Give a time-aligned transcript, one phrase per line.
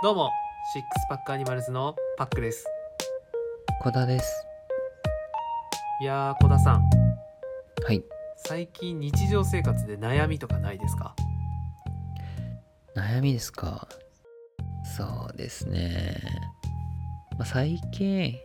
[0.00, 0.30] どうも
[0.72, 2.64] sixpack animals のパックです
[3.80, 4.46] 小田です。
[6.00, 6.88] いやー小田さん
[7.84, 8.04] はい。
[8.36, 11.16] 最近日常生活で悩みとかないですか？
[12.94, 13.88] 悩みですか？
[14.96, 16.16] そうですね。
[17.36, 18.36] まあ、最近、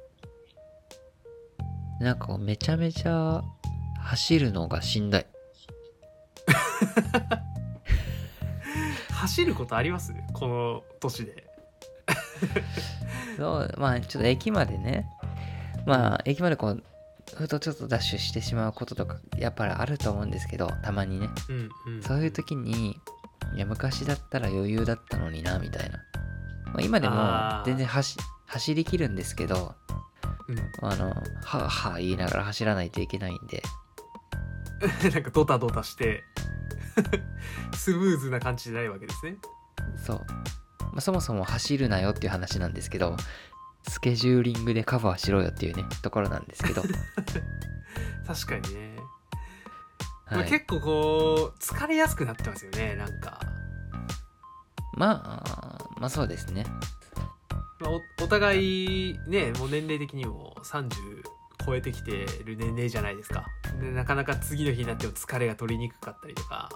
[1.99, 3.43] なんかめちゃめちゃ
[3.99, 5.25] 走るのがしんどい。
[9.13, 10.13] 走ることあります？
[10.33, 11.42] この年で
[13.37, 15.07] そう、まあちょっと駅までね、
[15.85, 16.83] まあ駅までこう、
[17.35, 21.29] ふとちょっとダッシュしてしまうこととか、やっぱりあると思うんですけど、たまにね。
[21.49, 22.99] うんうんそういう時に、
[23.55, 25.99] いや、昔だったら余裕だったのにな、みたいな。
[26.65, 29.75] まあ、今でも全然走走りきるんですけど、
[30.47, 33.63] うんあの、はぁはぁ言いながら走らないといけないんで、
[35.11, 36.23] なんかドタドタして
[37.75, 39.37] スムーズな感じじゃないわけですね
[39.97, 40.25] そう。
[40.93, 43.17] まあ、そもそも走るなよっていう話なんですけど、
[43.89, 46.83] スケジューリングでカバーしろよっていうね、ところなんですけど、
[48.27, 48.95] 確かにね、
[50.27, 50.49] まあ、はい。
[50.49, 53.41] 結構こう疲れやすくなってますよねなんか、
[54.95, 56.65] まあ、まあそうですね。
[57.79, 60.91] まあ、おお互いねもう年齢的にも30
[61.65, 63.45] 超えてきてる年齢じゃないですか
[63.81, 66.69] でなかなか次の日になっても疲れが取りにくかったりとか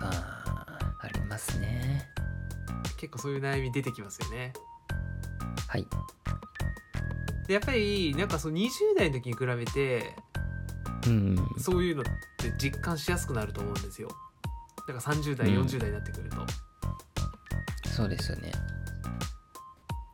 [0.00, 2.08] ああ、ありますね。
[3.02, 4.52] 結構そういう悩み出てきますよね
[5.68, 5.86] はい。
[7.48, 10.14] でやっぱりなんかその20代の時に比べて
[11.06, 11.36] うん。
[11.58, 12.04] そういうのっ
[12.38, 14.08] て実感しやすくなると思うんですよ
[14.86, 16.36] だから30代うん40代になってくると、
[17.90, 18.50] そうですよね。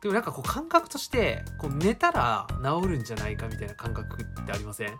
[0.01, 4.93] でもなんかこう感覚としてこう寝たら治るんじゃないかみたいな感覚ってありません？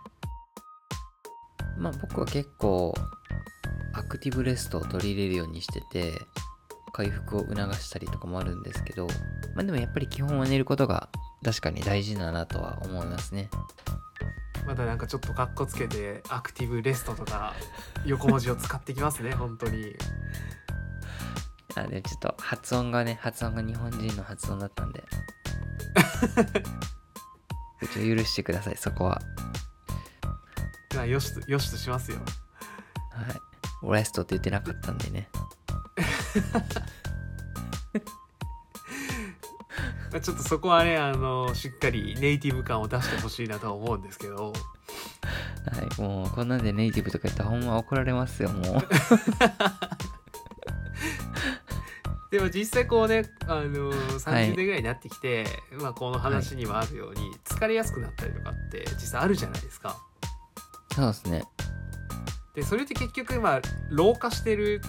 [1.78, 2.94] まあ僕は結構、
[3.94, 6.12] アクティブレストを取り入れるようにしてて、
[6.90, 9.06] 回復を促したりとかもあるんですけど、
[9.54, 11.08] まあでもやっぱり基本は寝ることが
[11.44, 13.48] 確かに大事だなとは思いますね。
[14.66, 17.54] まだなんかちょっとカッコつけてアクティブレストとか
[18.04, 19.96] 横文字を使ってきますね 本当に
[21.76, 25.04] あでちょっと発音がね、発音が日本人の発音だったんで。
[27.92, 29.20] ちょ許してください、そこは。
[30.94, 32.18] まあよしとよしとしますよ
[33.82, 33.92] はい。
[33.94, 35.30] レストって言ってなかったんでね。
[40.12, 44.52] まあちょっとそこはねあのしっかりネイティブ感を出してほしいなとは思うんですけど
[45.60, 46.00] はい。
[46.00, 48.64] もう、こんなんでネイティブとか言ったらほんま怒られますよ、もう。
[52.30, 53.98] でも実際こうねあのはい
[54.52, 55.46] 30年ぐらいになってきて、
[55.80, 59.98] まあ、この話にもあるように、疲れやすくなったりとかって実際あるじゃないですか。
[60.94, 61.44] そうですね。
[62.54, 63.60] でそれって結局まあ
[63.90, 64.80] 老化してる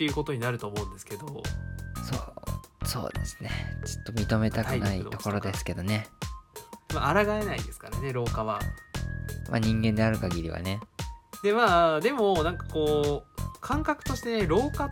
[0.00, 3.50] っていうことになると思うんですけどそう、そうですね。
[3.84, 6.06] ちょっと認めたくないところですけどね。
[6.94, 8.60] まあ抗えないですからね老化は。
[9.50, 10.80] まあ人間である限りはね。
[11.42, 14.90] でまあでもなんかこう感覚としてね老化っ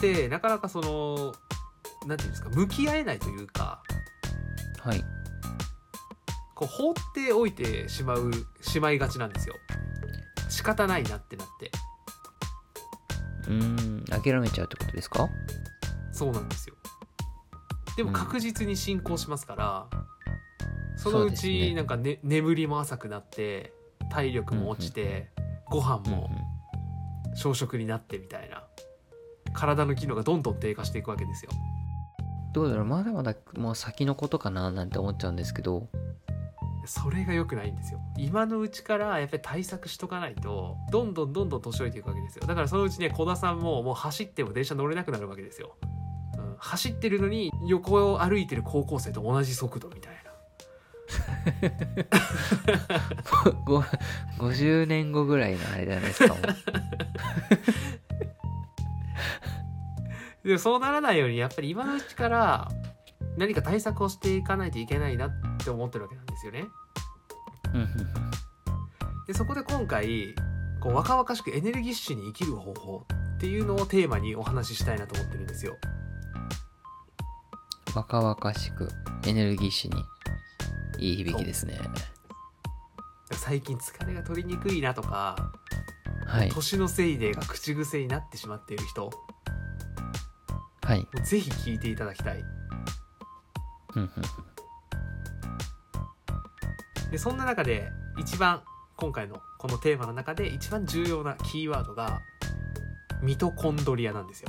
[0.00, 1.34] てなかなかその
[2.06, 3.82] なんていうんですか向き合えないというか
[4.78, 5.04] はい。
[6.54, 9.56] こう放っておいてしまうしまいがちなんですよ
[10.48, 11.72] 仕方ないなってなって
[13.48, 15.28] うーん、諦めちゃうってことですか？
[16.12, 16.76] そうなんですよ。
[17.96, 18.14] でもうん。
[18.14, 19.86] 確実に進行しますから、
[20.96, 21.68] そのうそうですね。
[21.70, 23.72] ちなんか、ね、眠りも浅くなって
[24.10, 25.30] 体力も落ちて、
[25.70, 26.10] ご飯うんうん。
[26.12, 26.30] も
[27.34, 28.64] 小食になってみたいな
[29.52, 31.50] 体の機能がどんどん低下していくわけですよ。
[32.52, 32.84] どうだろう？
[32.84, 35.88] まだまだもう先のことかななんて思っちゃうんですけど。
[36.86, 38.00] それが良くないんですよ。
[38.16, 42.46] 今のうちからやっぱり対策しとかないとどんどんどんどん年老いていくわけですよ。
[42.46, 45.76] だからそのうちね小田さんももう走っても電車乗れなくなるわけですよ、
[46.38, 50.18] うん、走ってるのに横を歩いてる高校生と同じ速度みたいな。
[53.64, 53.82] ご
[54.38, 56.34] 50年後ぐらいのあれじゃないですか。
[56.34, 56.42] もう。
[60.48, 62.68] でもそうならないようにやっぱり今のうちから
[63.38, 65.30] 何か対策をしていかないといけないなっ
[65.64, 66.64] て思ってるわけなんですよね
[69.26, 70.34] でそこで今回
[70.80, 73.06] こう若々しくエネルギッシュに生きる方法
[73.36, 75.76] っていうのをテーマにお話ししたいなと思ってるんですよ
[77.94, 78.88] 若々しく
[79.26, 80.04] エネルギッシュに
[80.98, 81.78] いい響きですね。
[83.32, 85.52] 最近疲れが取りにくいなとか、
[86.26, 86.48] はい。
[86.50, 89.12] 年のせいでが口癖になってしまっている人も
[90.82, 91.06] はい。
[91.12, 92.44] うぜひ聞いていただきたい
[93.96, 94.10] うんうん
[97.10, 98.62] でそんな中で一番
[98.96, 102.20] 今回のこのテーマの中で一番重要なキーワードが
[103.22, 104.48] ミトコンドリアなんですよ。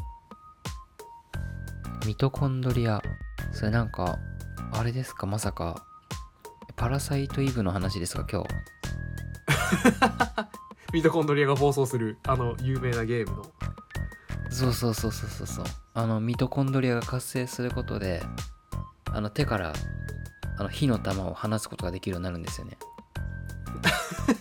[2.06, 3.02] ミトコンドリア。
[3.54, 4.20] それなんか
[4.74, 5.26] あれですか？
[5.26, 5.86] まさか
[6.76, 8.26] パラサイトイブの話ですか？
[8.30, 8.50] 今日。
[10.94, 13.46] ミトコンドリアが放送するあの有名なゲームの。
[14.50, 15.66] そうそうそうそうそうそう。
[15.94, 18.22] あのミトコンドリアが活性することで
[19.14, 19.74] あの手から
[20.58, 22.78] あの火の玉を放つことができるようになるんですよね。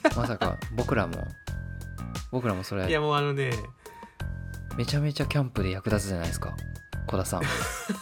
[0.17, 1.27] まさか僕らも
[2.31, 3.53] 僕らもそいやれもうあのね
[4.77, 6.57] めちゃめちゃキャンプで役立つじゃないですか。
[7.07, 7.43] 小田さん。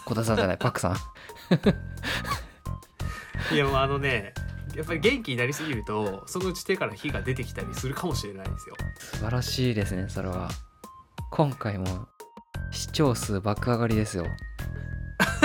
[0.05, 0.97] 小田さんじゃない パックさん。
[3.55, 4.35] いやもうあのね
[4.75, 8.77] やっぱり元気になりすぎるとそのうち手から火が出てきたりするかもしれないんですよ。
[8.99, 10.51] 素晴らしいですねそれは。
[11.31, 12.09] 今回も
[12.71, 14.27] 視聴数爆上がりですよ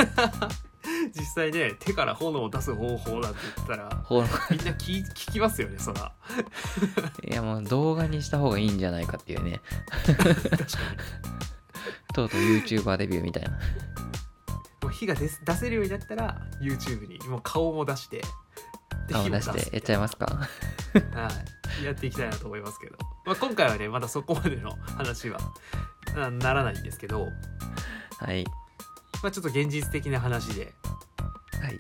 [1.14, 6.14] 実際ね手から炎を出す方法なんて言ったらみんな聞聞きますよねそら。
[7.30, 9.62] いやもう動画にした方がいいんじゃないかっていうね。
[10.06, 10.36] 確かに。
[12.14, 13.52] とうとう YouTuber デビューみたいな。
[13.52, 13.58] も
[14.86, 18.22] う火が出す出せるようになったら YouTube にもう顔も出して
[19.08, 20.26] で顔出してやっちゃいますか？
[20.26, 21.32] は
[21.82, 25.40] い、やっていきたいなと思いますけど、まあ、今回はねまだそこまでの話は
[26.16, 27.30] あならないんですけど、
[28.20, 28.46] はい
[29.24, 30.74] まあ、ちょっと現実的な話で
[31.62, 31.80] はい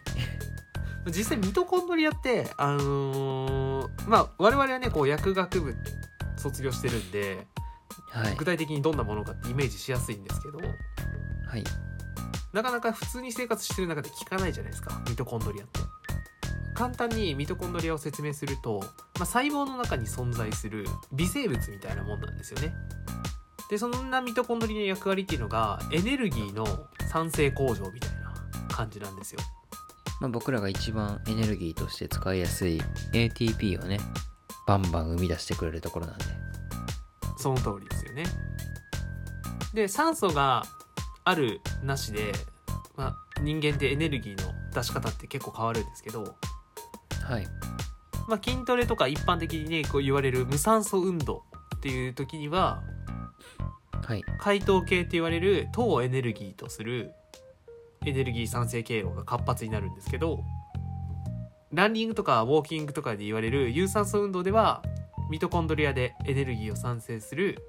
[1.07, 5.75] 実際ミトコンドリアってあのーまあ我々はねこう薬学部
[6.37, 7.47] 卒業してるんで
[8.11, 11.63] はい具体的にどんなものかってイメージしやすいんですけどはい
[12.53, 15.79] なかなか普通に生活してる中で聞かないじゃないですかミトコンドリアって。
[16.81, 22.73] 簡単にミトコンドリアを説明すると、まあ、細胞の中に存在する微生物みたいなもんなんですよね。
[23.71, 26.65] でそんなミトコンドリアの役割っていうのがエネルギーの
[27.09, 28.33] 産生工場みたいな
[28.67, 29.39] 感じなんですよ。
[30.19, 32.81] まあ、僕らが一番エネルギーとして使いやすい
[33.13, 33.97] ATP をね
[34.67, 36.25] バンバン生み出してくれるところなんで
[37.37, 38.25] その通りですよね。
[39.73, 40.63] で酸素が
[41.23, 42.33] あるなしで、
[42.97, 46.35] まあ、人間ってエネルギーの出し方って結構変わるんですけど、
[47.23, 47.47] はい
[48.27, 51.45] まあ、筋トレとか一般的にねこう言われる無酸素運動
[51.77, 52.83] っていう時には
[54.11, 57.13] はい解糖系って言われる糖をエネルギーとする
[58.05, 60.43] エネルギー産生経路が活発になるんですけど
[61.71, 64.83] ランニングとかウォーキングとかで言われる有酸素運動では
[65.29, 67.59] ミトコンドリアでエネルギーを産生する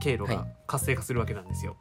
[0.00, 1.76] 経路はいが活性化するわけなんですよ。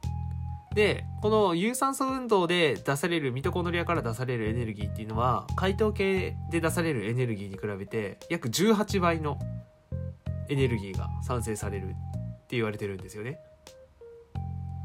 [0.75, 9.39] でこの有酸素運動で出されるミトコンドリアから出されるエネルギーっていうのは解糖系で出されるエネルギーに比べて約18倍の
[10.49, 11.95] エネルギーが産生される
[12.47, 13.39] って言われてるんですよね。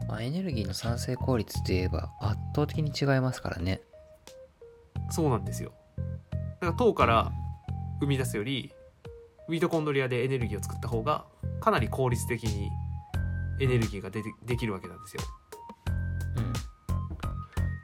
[0.08, 3.80] まあ、エネルギーの産生効率といえば圧倒的に違いますからね
[5.10, 5.72] そうなんですよ。
[6.60, 7.32] だから糖から
[8.00, 8.72] 生み出すより
[9.48, 11.24] ミトコンドリアでエネルギーを作った方が
[11.60, 12.68] かなり効率的に
[13.60, 15.22] エネルギーが出てできるわけなんですよ。
[16.36, 16.52] うん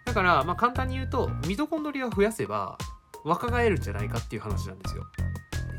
[0.07, 2.79] だからまあ簡単に言うとミトコンドリアを増やせば
[3.25, 5.05] 若返るんじゃないかっていう話なんですよ。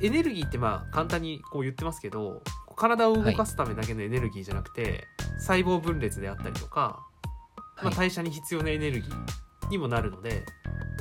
[0.02, 2.42] エネルギーってまあ簡単にこう言ってますけど
[2.80, 7.06] 体を動かすためだけのエネルギーじゃなくて、細胞分裂であったりとか、
[7.78, 10.44] まあ、はい代謝に必要なエネルギーにもなるので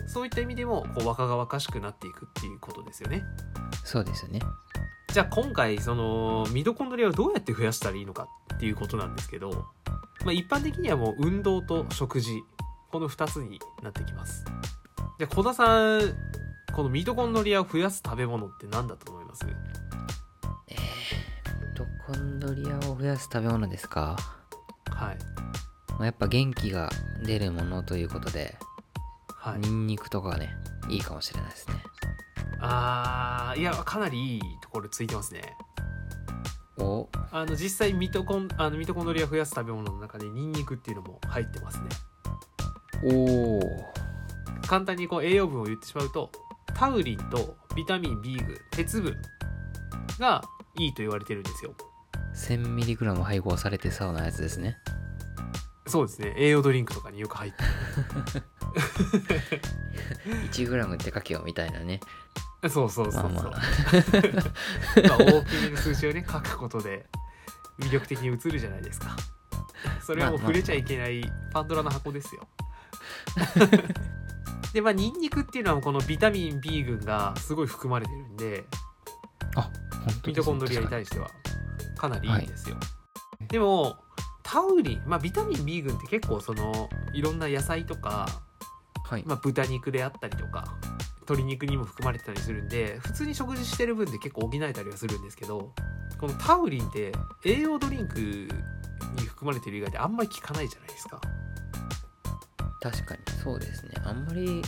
[0.07, 3.25] そういった意味でもこう若々しくなっていくっていうことですよね。
[3.85, 4.41] そうですよね
[5.13, 9.67] じゃあ今回そのミトコンドリアをどうやって増やしたらいいのかっていうことなんですけど、
[10.25, 12.43] まあ、一般的にはもう運動と食事
[12.93, 14.45] この2つになってきます。
[15.19, 16.01] じゃあ小田さん
[16.75, 19.47] このミトコンドリアを増やす食べ物って何だと思います？
[22.09, 24.17] コンドリアを増やす食べ物ですか、
[24.91, 25.19] はい。
[25.91, 26.89] まあ、やっぱ元気が
[27.23, 28.57] 出るものということで
[29.29, 29.61] はい。
[29.61, 30.49] ニンニクとかがね
[30.89, 31.75] いいかもしれないですね。
[32.61, 35.55] あーいやかなりいいところついてますね。
[36.79, 37.11] お？
[37.31, 41.89] あの実際ミトコンあのミトコンドリアを増やす食べ物の中でニンニクっていうのも入ってますね。
[43.05, 43.61] おお
[44.67, 46.33] 簡単にこう栄養分を言ってしまうと
[46.75, 49.15] タウリンとビタミン B 群鉄分
[50.19, 50.43] が
[50.79, 51.75] いいと言われてるんですよ
[52.39, 54.79] 1000mg 配合されてそうなやつですね。
[55.87, 56.35] そうですね。
[56.37, 57.65] 栄養ドリンクとかによく入って
[60.53, 62.01] 1g って書けよみたいなね。
[62.63, 63.51] るそうそうそうそう、まあまあ。
[63.51, 63.59] ま
[65.15, 67.07] あ大きめの数字をね書くことで
[67.79, 69.17] 魅力的に映るじゃないですか。
[70.05, 72.47] それはもう触れちゃいけないパンドラの箱ですよ。
[74.73, 78.65] でまあニンニクっていうのはこのビタミン B 群がすごい含まれてるんで
[79.57, 79.71] あ
[80.27, 81.31] ミトコンドリアに対しては
[81.99, 82.77] かなりいいんですよ、
[83.49, 83.97] でも
[84.43, 90.79] タウリン、まあ、ビタミン B 群って結構そのいろんな野菜とか、にはい、まあ、豚肉であったりとか
[91.21, 95.75] 鶏肉にも含まれてたりするんで普通に食事してる分で結構補えたりはするんですけど
[96.19, 97.13] このタウリンって
[97.45, 98.49] 栄養ドリンクに
[99.27, 101.21] 含まれてる以外であんまり効かないじゃないですか。
[102.81, 103.93] 確かにそうですね。
[104.05, 104.63] あんまり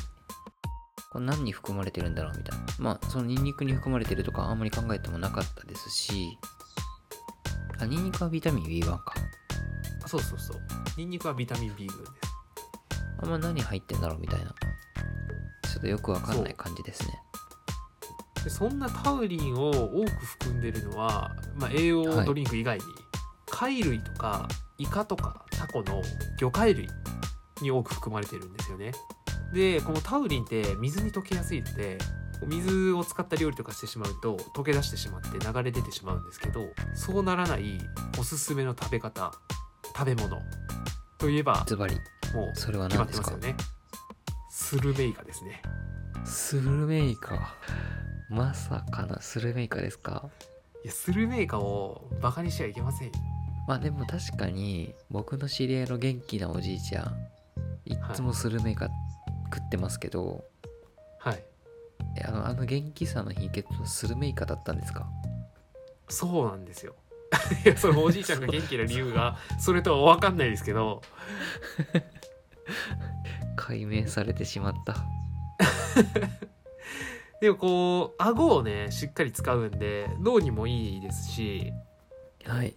[1.10, 2.64] これ何に含まれてるんだろうみたいな。
[2.78, 6.38] まあそのニンニクに含まれてるとかあんまり考えてもなかったですし
[7.80, 9.14] あニンニクはビタミン B1 か。
[10.04, 10.60] あそうそうそう。
[10.96, 12.10] ニンニクはビタミン B 群です。
[13.22, 14.54] あんま何入ってんだろうみたいな。
[15.62, 17.18] ちょっとよくわかんない感じですね。
[18.44, 22.84] でそんなタウリンを多く含んでるのは、まあ、栄養ドリンク以外に、
[23.46, 26.02] 貝類とかイカとかタコの
[26.38, 26.88] 魚介類
[27.60, 28.92] に多く含まれてるんですよね。
[29.52, 31.98] でこのタウリンって水に溶けやすいので
[32.46, 36.60] 水を使った料理とかしてしまうと溶け出してしまって流れ出てしまうんですけど
[36.94, 37.78] そうならない
[38.18, 39.32] おすすめの食べ方
[39.96, 40.38] 食べ物
[41.18, 41.96] といえばズバリ
[42.34, 43.32] もうそれは何ですか？
[44.50, 45.62] スルメイカですね。
[46.24, 47.54] スルメイカ？
[48.30, 50.30] まさかなスルメイカですか？
[50.84, 53.14] いやスルメイカをバカにしてはいけませんよ。
[53.66, 57.06] まあでも確かに僕の知り合いの元気なおじいちゃん
[57.84, 58.88] いっつもスルメイカ
[59.52, 60.44] 食ってますけど、
[61.18, 61.44] はい
[62.16, 65.06] えあのあの元気さの秘訣はスルメイカだったんですか？
[66.08, 66.94] そうなんですよ。
[67.64, 71.02] いやそのおじいちゃんが元気な理由がそれとは分かんないですけど。
[73.56, 74.96] 解明されてしまった。
[77.40, 81.72] でもこう顎をねしっかり使うんで脳にもいいですし。
[82.44, 82.74] はい。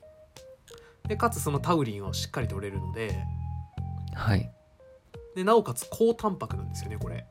[1.08, 3.16] でかつそのタウリンをしっかり取れるので。
[4.14, 4.52] はい。
[5.36, 7.26] でなおかつ高タンパクなんですよねこれ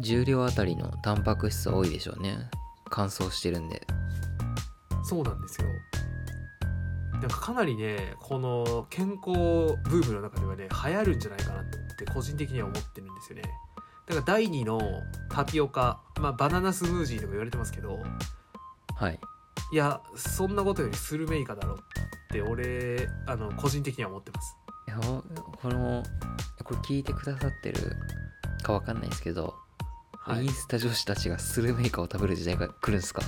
[0.00, 2.50] 重量あたりのタンパク質多いでしょうね。
[2.90, 3.86] 乾燥してるんで。
[5.04, 5.68] そうなんですよ。
[7.12, 11.64] なんかかなりねこの健康ブームの中ではね流行るんじゃないかなっ
[11.96, 13.42] て個人的には思ってるんですよね。
[14.06, 14.80] だから第2の
[15.30, 17.98] タピオカ、まあ、バナナスムージーとか言われてますけど
[18.94, 19.18] はい。
[19.72, 21.76] いやそんなことよりスルメイカだろっ
[22.30, 24.56] て俺あの個人的には思ってます。
[24.86, 26.04] いやこの
[26.62, 27.96] これ聞いてくださってる
[28.62, 29.55] かわかんないですけど、
[30.26, 30.44] はい。
[30.44, 33.22] インスタ女子たちがスルメイカを食べる時代が来るんですか？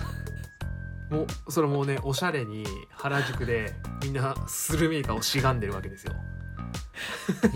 [1.10, 6.14] もうそれもうねおしゃれに原宿でみんなスルメイカをしがんでるわけですよ。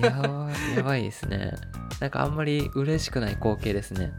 [0.00, 1.54] やばいやばいですね。
[2.00, 4.12] なんかあんまり嬉しくない光景ですね。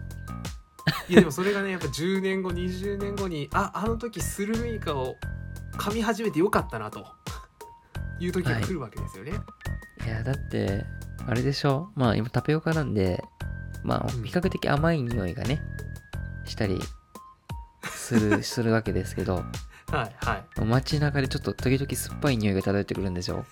[1.08, 5.16] いやでもそれがねやっぱ10年後20年後にああの時スルメイカを
[5.78, 7.06] 噛み始めてよかったなと。
[8.20, 9.34] いう時が来るわけですよね、
[10.06, 10.86] いやだって
[11.28, 11.90] あれでしょ？
[11.96, 13.22] まあ今タピオカなんで
[13.84, 14.24] まあうん。
[14.24, 15.62] 比較的甘い匂いがね
[16.46, 16.80] したり
[17.90, 19.44] する するわけですけど。
[19.92, 23.46] はいは街中でちょっと時々酸っぱい匂いが漂ってくるんですよ。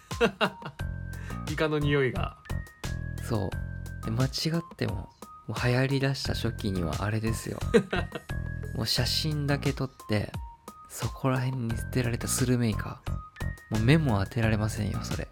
[1.49, 2.35] い イカの匂いが。
[3.29, 3.51] そ
[4.01, 4.05] う。
[4.05, 5.09] で間違っても
[5.47, 7.59] もう流行りだした初期にはあれですよ。
[8.75, 10.31] もう写真だけ撮って
[10.89, 13.01] そこら辺に捨てられたスルメイカ。
[13.69, 15.25] もう目も当てられませんよそれ。
[15.25, 15.27] う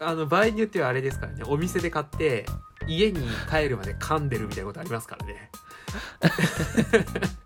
[0.00, 1.42] あの場合によってはあれですからね。
[1.46, 2.46] お店で買って
[2.86, 5.50] 家に帰るまで噛んでるみたいなことありますからね。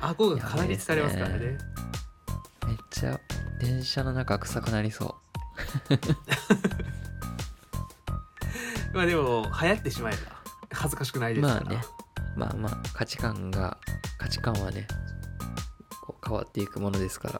[0.00, 1.34] 顎がかなり疲れますからね。
[1.34, 1.58] やばいで
[2.66, 3.20] めっちゃ
[3.60, 5.16] 電車の中臭くなりそ
[8.94, 10.18] まあでも流行ってしまえば
[10.72, 11.82] 恥ずかしくないですから、まあね。
[12.36, 13.76] うまあまあ価値観が
[14.18, 14.86] 価値観はね
[16.02, 17.39] こう変わっていくものですから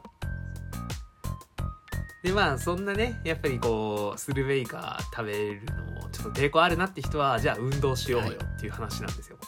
[2.22, 9.38] でまあそんなねやっぱりこうスルメイカ食べるのもちょっと抵抗あるなって人はじゃあ運動しようよっていう話なんですよ、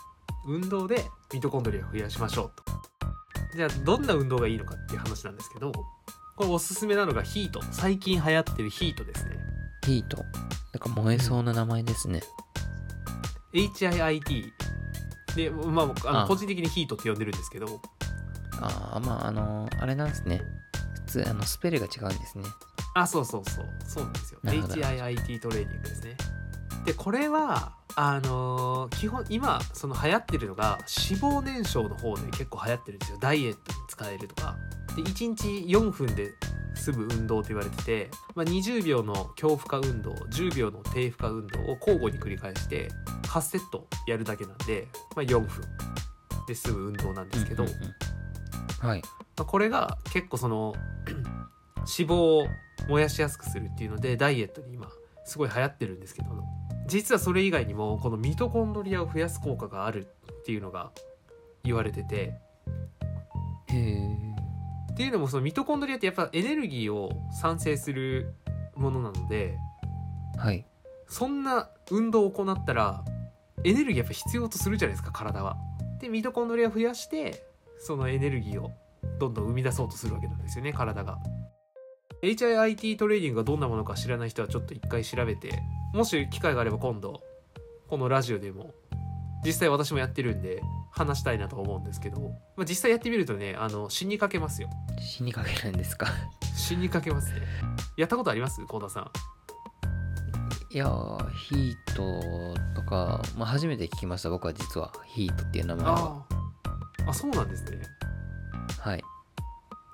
[0.47, 2.65] 運動でミトコンドリアを増やしましょうと。
[3.55, 7.61] じゃあどんな運動がいいのかっていう話なんですけどこれおすすめなのがヒート。
[7.71, 9.37] 最近流行ってるヒートですね。
[9.85, 10.17] ヒート。
[10.17, 12.23] なんか燃えそうな名前ですね、
[13.53, 14.51] HIIT
[15.37, 16.27] でまああのあ。
[16.27, 17.83] 個人的にヒートって呼んでるんですけど。
[18.65, 20.41] ああまああのあれなんですね
[21.13, 22.45] 普通あのスペルが違うんですね。
[22.95, 23.67] あそうそうそう。
[23.87, 24.41] そうなんですよ。
[24.45, 26.17] HIIT トレーニングですね。
[26.87, 33.19] でこれはあのー基本今その流行ってるのが脂肪燃焼の方で結構流行ってるんですよ。
[33.21, 34.57] ダイエットに使えるとか。
[34.97, 36.33] で1日4分で
[36.75, 42.91] 済む運動と言われてて、まあ、20秒の強負荷運動10秒の低負荷運動を交互に繰り返して
[43.25, 45.49] 8セットやるだけなんで、まあ、4分
[46.47, 48.12] で済む運動なんですけど、うんうんうん
[48.83, 49.03] はい。
[49.37, 50.75] まあこれが結構その
[51.99, 52.47] 脂肪を
[52.89, 54.89] 燃やしやすくするっていうのでダイエットに今
[55.25, 56.29] すごい流行ってるんですけど
[56.87, 60.91] 実はそれ以外にもこのミトコンドリアを増やす効果があるっていうのが
[61.65, 62.35] 言われてて
[63.69, 64.33] へえ
[64.93, 68.35] っていうのもそのミトコンドリアってやっぱエネルギーを産生する
[68.75, 69.59] ものなので
[70.37, 70.67] はい。
[71.09, 73.05] そんな運動を行ったら
[73.65, 75.57] エネルギーやっぱ必要とするじゃないですか体は。
[76.01, 77.45] でミトコンドリアを増やして
[77.87, 78.71] そのエネルギーを
[79.19, 81.19] どんどん生み出そうとするわけなんですよね体が。
[82.23, 85.51] HIIT トレーニングがどんなものか知らない人はちょっと一回調べて
[85.93, 87.21] もし機会があれば今度
[87.89, 88.75] このラジオでも
[89.45, 90.63] 実際私もやってるんで
[90.93, 92.21] 話したいなと思うんですけど、
[92.57, 94.71] まあ、実際やってみるとねあの死にかけますよ。
[95.01, 96.07] 死にかけるんですか？
[96.57, 97.41] 死にかけますね。
[97.97, 98.65] やったことあります？
[98.67, 99.11] 幸田さん。
[100.71, 104.93] いやーヒートとか、まあ、初めて聞きました僕は実は。
[105.07, 106.25] ヒートっていう名前は
[107.07, 107.81] ああそうなんですね。
[108.81, 109.03] はい。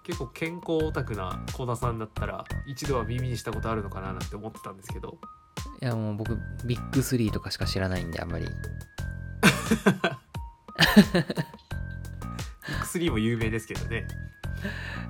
[0.04, 5.18] 結構健康オタクな幸田さんだったら一度は耳にしたことあるのかななんて思ってたんですけど。
[5.82, 8.46] いやもう僕ビッグスリーとかしか知らないんであんまり。
[12.82, 14.06] 薬も有名ですけどね、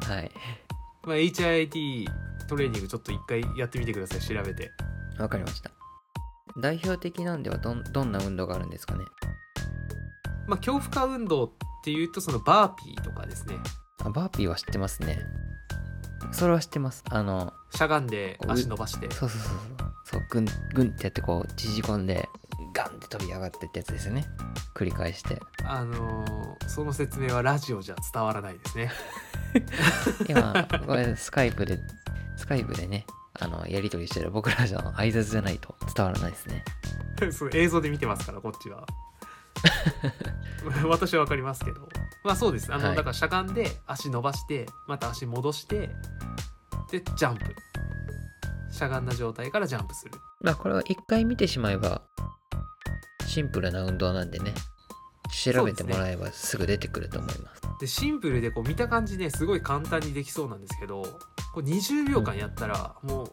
[0.07, 0.31] はい。
[1.05, 2.07] まあ、HIIT
[2.49, 4.73] トレーニングちょっと一回やってみてください調べて。
[5.19, 5.71] わかりました。
[6.61, 9.05] 代表的なんではどんどんな運動があるんですかね？
[10.47, 11.51] まあ高負荷運動っ
[11.89, 13.57] ていうとそのバーピーとかですね。
[14.05, 15.25] あバーピーは知ってますね。
[16.33, 17.03] それは知ってます。
[17.09, 19.11] あのしゃがんで足伸ばして。
[19.11, 19.89] そうそうそうそう。
[20.05, 22.29] そうグングンってやってこう縮こんで
[22.75, 24.27] ガンって飛び上がってってやつですよね。
[24.75, 25.41] 繰り返して。
[25.65, 28.93] あのーその説明はラジオじゃ伝わらないですね。
[30.29, 31.79] 今これスカイプで
[32.37, 36.65] スカイプでねあのやり取りしてる僕らじゃ挨拶じゃないと伝わらないですね。
[37.33, 38.87] そう映像で見てますからこっちは
[40.87, 41.89] 私は分かりますけど。
[42.25, 42.73] まあそうです。
[42.73, 42.97] あの、はい。
[42.97, 45.91] だからしゃがんで足伸ばしてまた足戻して
[46.91, 47.55] でジャンプ。
[48.71, 50.13] しゃがんだ状態からジャンプする。
[50.41, 52.03] まあこれは一回見てしまえば
[53.27, 54.55] シンプルな運動なんでね。
[55.31, 57.63] 調べてもらえばすぐ出てくると思います。
[57.81, 63.33] でシンプルでこう見た感じねすごい簡単にできそうなんですけどこう20秒間やったらもう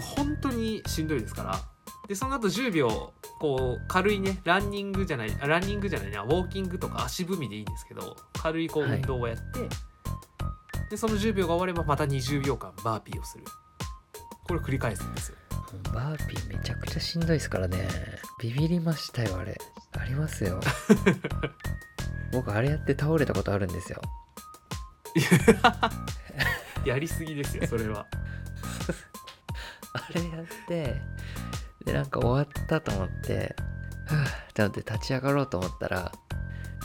[0.00, 1.60] 本当にしんどいですから
[2.08, 8.96] でその後10秒こう軽いねランニングじゃないあランニングじゃないなウォーキングとか足踏みでいいんですけど軽いこうはい。
[8.96, 9.42] 運動をやって、
[10.90, 13.44] でその10秒が終わればまた20秒間バーピーをする。
[14.46, 15.36] これを繰り返すんですよ。
[15.94, 17.88] バーピーめちゃくちゃしんどいですからね。
[18.40, 19.58] ビビりましたよあれ。
[19.92, 20.60] ありますよ。
[22.32, 24.00] 僕あれやって倒れたことあるんですよ。
[26.84, 28.06] やりすぎですよそれは。
[29.94, 31.00] あれやって
[31.84, 33.54] でなんか終わったと思って
[34.06, 36.12] ふぅってなって立ち上がろうと思ったら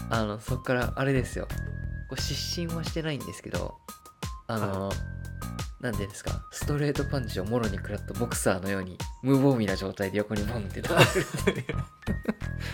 [0.09, 1.47] あのそっからあれですよ。
[2.09, 3.77] こう失神はしてないんですけど
[4.47, 4.91] あの、
[5.79, 11.65] なんていうんですかストレートパンチをもろに食らったボクサーのように無防備な状態で横にボンって倒れる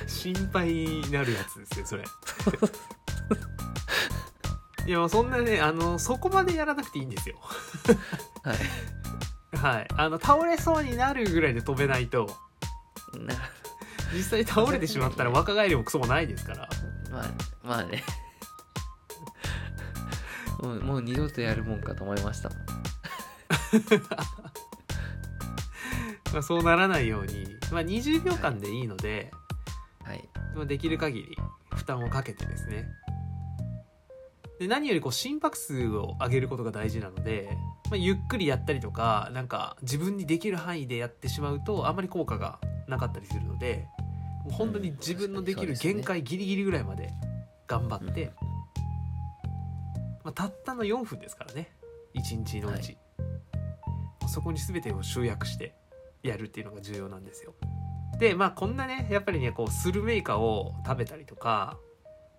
[0.08, 2.04] 心配になるやつですよそれ。
[4.88, 7.36] いやそんなねあのそこまでやらなくていいんですよ。
[8.44, 8.58] はい
[9.54, 9.88] はい。
[9.96, 12.30] あの倒れそうになるぐらいで飛べないと。
[13.18, 13.36] な
[14.14, 16.70] 実際倒れてしまったら 若返りもクソもないですから。
[17.12, 17.26] まあ
[17.64, 18.04] まあね。
[20.62, 22.58] もうもう二度とやるもんかと思いましたもん。
[26.34, 29.32] まあ、そうならないように、まあ、20秒間でいいので、
[30.04, 30.30] はい。
[30.56, 31.38] まあ、できる限り
[31.74, 32.88] 負担をかけてですね。
[34.60, 37.58] で何よりこう心拍数を上げることが大事なので、
[37.90, 43.88] まあ、ゆっくりやったりとかなんか自分にできる範囲でやってしまうとあんまり効果がなかったりするので
[44.44, 47.14] もう本当に自分のできる限界ギリギリぐらいまで
[47.68, 48.32] 頑張って、
[50.24, 51.72] まあ、たったの4分ですからね。
[52.16, 52.98] 1日のうち、
[54.32, 55.76] そこに全てを集約して
[56.24, 57.56] やるっていうのが重要なんですよ。
[58.20, 61.78] でまあこんなねやっぱりねこうスルメイカを食べたりとか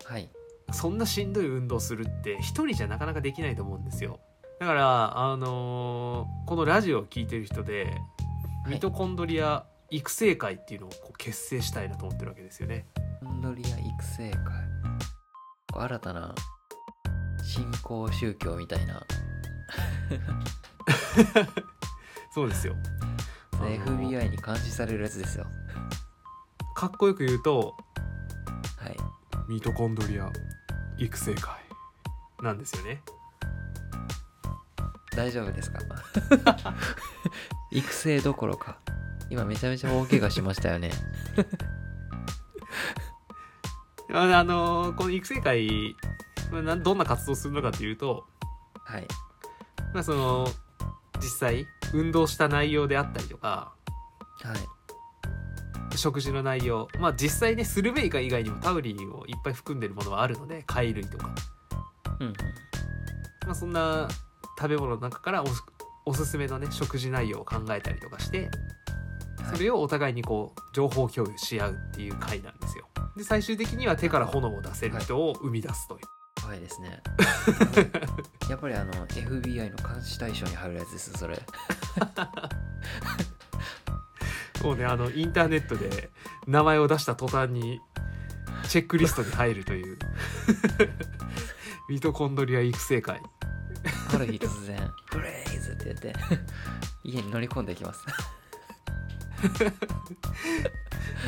[0.05, 0.31] はい。
[0.73, 4.19] そんなしんどい運動するって一人じゃなかなかできないと思うんですよ
[4.59, 7.85] だからあのーこのラジオを聞いてる人で、
[8.65, 8.75] はい。
[8.75, 12.87] ミトコンドリア育成会っていうのをこう結成したいなと思ってるわけですよね。
[13.23, 14.39] コンドリア育成会。
[15.75, 16.35] 新たな
[17.43, 19.03] 新興宗教みたいな。
[22.33, 22.75] そうですよ、
[23.55, 23.85] あのー。
[23.85, 25.47] FBI に監視されるやつですよ
[26.75, 27.75] かっこよく言うと
[28.79, 28.97] はい。
[29.49, 30.31] ミトコンドリア
[30.99, 31.55] 育成会
[32.43, 33.01] なんですよね
[35.17, 35.79] 大丈夫ですか？
[37.73, 38.77] 育成どころか。
[39.31, 40.91] 今めちゃめちゃ大怪我しましたよね。
[44.13, 45.97] ああのーこの育成会
[46.83, 48.25] どんな活動をするのかというと
[48.85, 49.07] はい。
[49.93, 50.47] まあその
[51.21, 53.73] 実際運動した内容であったりとか
[54.43, 55.97] はい。
[55.99, 61.31] 食事の内容まあ実際ねスルメイカ以外にもタウリンをいっぱい含んでるものはあるので貝類とか、
[62.21, 62.35] うんうん。
[63.47, 64.09] まあ、そんな
[64.59, 65.63] 食べ物の中からおす
[66.05, 68.51] おすすめのね食事内容を考えたりとかして
[69.53, 72.87] それをお互いにこう情報共有し合うっていう会なんですよ。
[73.17, 76.01] で最終的には手から炎を出せる人を生み出すという、
[76.47, 77.03] ばいですね。
[78.49, 81.41] やっぱり あの FBI の監視対象に入るやつですそれ。
[84.63, 86.11] もうねあのインターネットで
[86.47, 87.81] 名前を出した途端に
[88.69, 89.99] チェックリストに入るという。
[91.89, 93.23] ミトコンドリア育成会
[94.15, 96.13] ある日突然「Freeze!」って言って。
[97.05, 98.05] 家に乗り込んでいきます。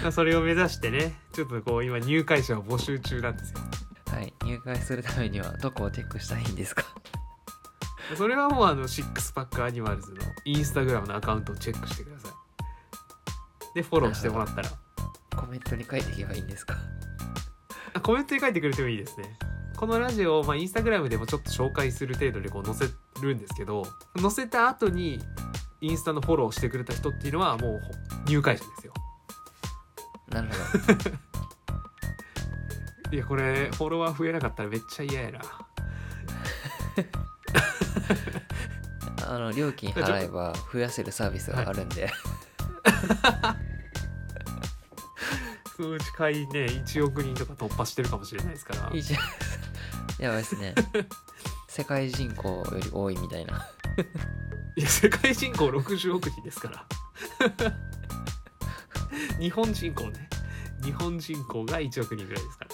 [0.02, 3.60] まあそれを目指してねちょっとこう今入会者を募集中なんですよ。
[4.10, 4.32] はい。
[4.44, 6.84] 入会するためにはどこをチェックしたらいいんですか？
[8.16, 12.32] それはもうあの sixpack animals のインスタグラムのアカウントをチェックしてください。
[13.74, 14.70] でフォローしてもらったら。
[15.36, 16.76] コメントに書いていけばいいんですか？
[17.94, 19.38] あコメントに書いてくれてもいいですね
[19.78, 22.86] このラジオを、まあ、インスタグラムでもちょっと紹介する程度でこう載せ
[23.22, 23.84] るんですけど
[24.20, 25.20] 載せた後に
[25.80, 27.80] インスタのフォローしてくれた人っていうのはもう
[28.26, 28.92] 入会者ですよ。
[30.30, 30.54] なるほ
[31.04, 31.10] ど。
[33.16, 35.40] いやこれフォロワー増えなかったらめっちゃ嫌やな。
[39.28, 42.10] あの料金払えば増やせるサービスがあるんで、
[45.76, 48.90] そのうち会員ね1億人とか突破してるかもしれないですから。
[48.92, 49.20] いいじゃん
[50.18, 50.74] やばいですね。
[51.68, 53.66] 世界人口より多いみたいな。
[54.76, 56.86] いや世界人口60億人ですから。
[59.38, 60.28] 日本人口ね。
[60.82, 62.70] 日本人口が1億人ぐらいですから。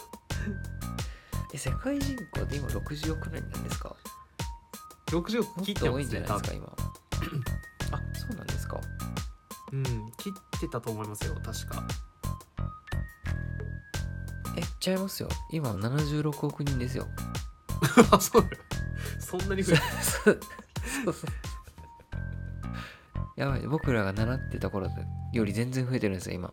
[1.53, 3.95] え世界人口って今60億人なんですか
[5.07, 6.09] ？60億切ってますね多分。
[6.09, 6.77] じゃないですか今。
[7.93, 8.81] あそうなんですか。
[9.73, 9.85] うん
[10.19, 11.87] 切ってたと思いますよ確か。
[11.89, 12.04] え
[14.85, 15.31] ちゃいますよ。
[15.51, 17.07] 今76億人ですよ。
[18.11, 18.57] あ そうだよ
[19.19, 20.41] そんなに増えた そう
[21.05, 21.31] そうそう。
[23.41, 23.67] やばい。
[23.67, 24.91] 僕らが習ってた頃
[25.33, 26.53] より全然増えてるんですよ今。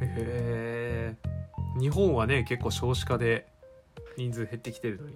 [0.00, 1.16] へえ。
[1.78, 3.46] 日本はね結構少子化で
[4.18, 5.14] 人数減ってきてるのに。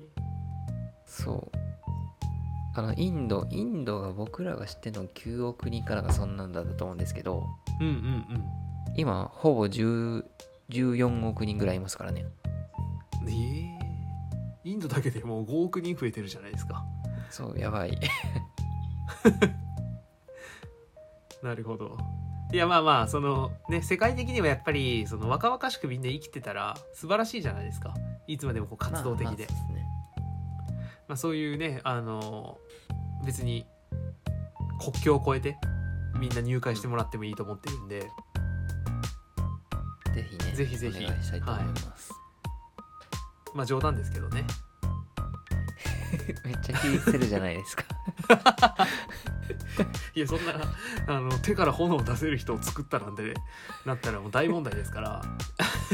[1.05, 1.59] そう。
[2.77, 7.45] あのインドインドが僕らが知ってるの9億人からがそんなんだったと思うんですけど
[7.81, 8.25] うんうん
[8.95, 10.25] 今ほぼ10
[10.71, 12.23] 14億人ぐらいいますからね。
[12.23, 12.49] うん
[13.29, 13.79] ええ
[14.65, 16.85] インドだけでもう5億人増えてるじゃないですか。
[17.31, 17.99] そうやばい。
[21.43, 21.97] なるほど。
[22.53, 27.95] いやまあまあそのね世界的にはやっぱりその若々しくみんな生きてたら素晴らしいじゃないですか。
[28.27, 29.47] いつまでもこう活動的で、
[31.07, 32.59] まあ、そういうねあの
[33.25, 33.67] 別に
[34.79, 35.59] 国境を越えて
[36.19, 38.09] みんな入会してもらってもいいと思ってるんで、
[40.23, 41.05] ぜひねぜひぜひ。
[41.05, 42.13] お願いしたいと思います、
[43.55, 44.45] まあ冗談ですけどね。
[46.45, 47.85] めっちゃ気にするじゃないですか。
[50.15, 50.55] いやそんな
[51.07, 53.35] あの手から炎を出せる人を作ったなんて
[53.85, 55.23] なったらもう大問題ですから。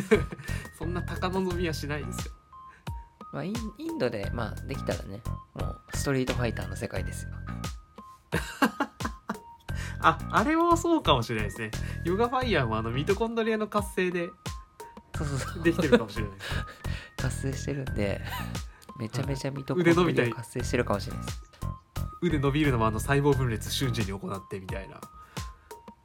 [0.78, 2.32] そんな高望みはしないですよ。
[3.32, 5.20] まあインインドでまあできたらね
[5.54, 7.30] もうストリートファイターの世界ですよ
[10.04, 11.70] ああれもそうかもしれないですね。
[12.04, 14.28] ヨガファイヤーもあのミトコンドリアの活性で
[15.16, 15.62] そうそうそう。
[15.62, 16.32] できてるかもしれない
[17.16, 18.20] 活性してるんで
[18.98, 21.40] めちゃめちゃミトコンドリア活性してるかもしれないです。
[22.20, 25.00] 腕伸びるのもあの細胞分裂瞬時に行ってみたいな。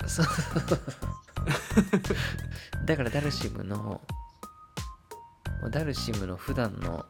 [0.08, 0.26] そう。
[2.86, 4.02] だからダルシムの
[5.72, 7.06] ダルシムの普段の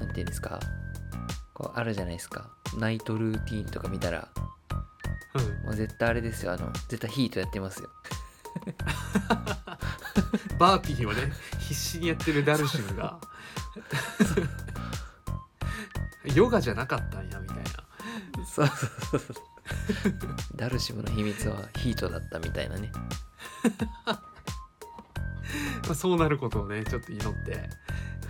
[0.00, 0.58] なんていうんですか
[1.54, 2.50] こうあるじゃないですか。
[2.78, 4.61] ナイトルーティーンとか見たらうん
[5.64, 6.52] もう絶対あれですよ。
[6.52, 7.90] あの絶対ヒートやってますよ。
[10.58, 13.18] バーピーをね必死にやってるダルシムが。
[16.34, 17.64] ヨガじゃなかったんやみたいな。
[18.46, 18.76] そうそう
[19.10, 19.36] そうそう。
[20.56, 22.92] ダルシムの秘密は HIIT だったみたいなね。
[24.04, 27.68] まあ、そうなることをねちょっと祈って、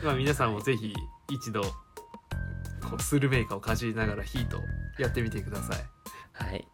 [0.03, 0.95] まあ、皆さんもぜひ
[1.29, 4.63] 一度こうスルメイカをかじりながら HIIT
[4.99, 5.85] やってみてください。
[6.33, 6.67] はい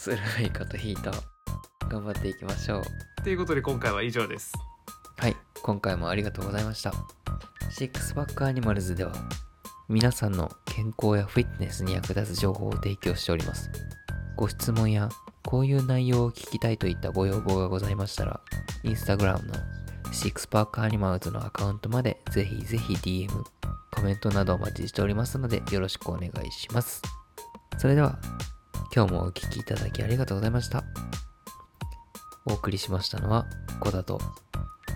[0.00, 1.10] スルメイカと HIIT
[1.90, 2.82] 頑張っていきましょう。
[3.22, 4.54] ということで今回は以上です。
[5.18, 6.94] はい今回もありがとうございました。
[7.70, 9.12] sixpack animals では
[9.90, 13.70] 皆さんの健康やフィットネスに役立つ情報を提供しております。
[14.36, 15.10] ご質問や
[15.44, 18.40] こういう内容を聞きたいといったご要望がございましたら
[18.84, 19.54] インスタグラムの
[20.14, 23.28] sixpack animals のアカウントまでぜひぜひ DM
[23.94, 27.02] コメントなどお待ちしておりますのでよろしくお願いします。
[27.76, 28.18] それでは
[28.94, 30.84] 今日もお聴きいただきありがとうございました
[32.46, 33.46] お送りしましたのは
[33.80, 34.20] コダと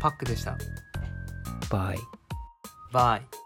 [0.00, 0.58] パックでした。
[1.70, 1.98] バイ
[2.92, 3.43] バイ。